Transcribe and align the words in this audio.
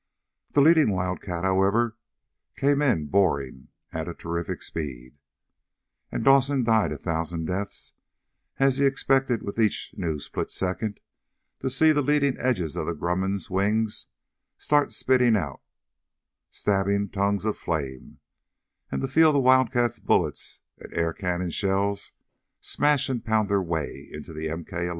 The 0.53 0.61
leading 0.61 0.89
Wildcat, 0.89 1.43
however, 1.43 1.95
came 2.57 2.79
boring 3.05 3.67
in 3.93 4.07
at 4.09 4.17
terrific 4.17 4.63
speed, 4.63 5.19
and 6.11 6.23
Dawson 6.23 6.63
died 6.63 6.91
a 6.91 6.97
thousand 6.97 7.45
deaths 7.45 7.93
as 8.57 8.79
he 8.79 8.85
expected 8.87 9.43
with 9.43 9.59
each 9.59 9.93
new 9.95 10.19
split 10.19 10.49
second 10.49 10.99
to 11.59 11.69
see 11.69 11.91
the 11.91 12.01
leading 12.01 12.35
edges 12.39 12.75
of 12.75 12.87
the 12.87 12.95
Grumman's 12.95 13.51
wing 13.51 13.89
start 14.57 14.91
spitting 14.91 15.37
out 15.37 15.61
stabbing 16.49 17.09
tongues 17.09 17.45
of 17.45 17.55
flame, 17.55 18.17
and 18.91 19.03
to 19.03 19.07
feel 19.07 19.31
the 19.31 19.39
Wildcat's 19.39 19.99
bullets 19.99 20.61
and 20.79 20.91
air 20.95 21.13
cannon 21.13 21.51
shells 21.51 22.13
smash 22.59 23.07
and 23.07 23.23
pound 23.23 23.49
their 23.49 23.61
way 23.61 24.09
into 24.11 24.33
the 24.33 24.47
MK 24.47 24.71
11. 24.71 24.89